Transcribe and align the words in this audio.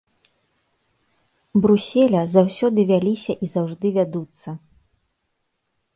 Бруселя, 1.65 2.23
заўсёды 2.37 2.87
вяліся 2.95 3.33
і 3.45 3.53
заўжды 3.55 3.87
вядуцца. 3.99 4.49